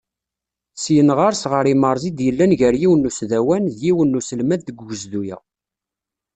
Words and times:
Syin 0.81 1.09
ɣer-s 1.17 1.43
ɣer 1.51 1.65
yimerẓi 1.67 2.07
i 2.11 2.11
d-yellan 2.17 2.51
gar 2.59 2.75
yiwen 2.81 3.01
n 3.01 3.07
usdawan 3.09 3.63
d 3.73 3.77
yiwen 3.83 4.09
n 4.17 4.19
uselmad 4.19 4.61
deg 4.63 4.81
ugezdu-a. 4.81 5.37